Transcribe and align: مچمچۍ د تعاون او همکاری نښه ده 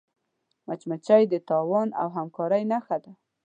مچمچۍ 0.67 1.23
د 1.29 1.33
تعاون 1.47 1.89
او 2.01 2.07
همکاری 2.17 2.63
نښه 2.71 2.97
ده 3.03 3.11